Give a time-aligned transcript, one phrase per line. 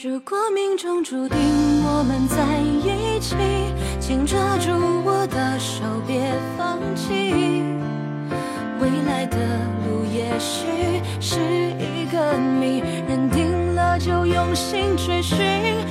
[0.00, 1.36] 如果命中注定
[1.84, 3.34] 我们在一起，
[3.98, 4.70] 请抓住
[5.04, 7.64] 我的手，别放弃。
[8.78, 9.36] 未来的
[9.88, 11.40] 路也许是
[11.80, 15.36] 一个谜，认定了就用心追寻，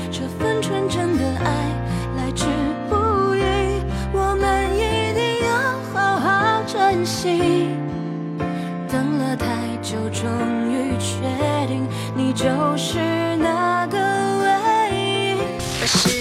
[0.10, 1.52] 这份纯真的爱
[2.16, 2.46] 来之
[2.88, 3.44] 不易，
[4.14, 5.52] 我们一定要
[5.92, 7.68] 好好珍惜。
[8.88, 10.32] 等了太久，终
[10.72, 11.86] 于确定
[12.16, 12.48] 你就
[12.78, 13.27] 是
[15.88, 16.17] 那个唯一。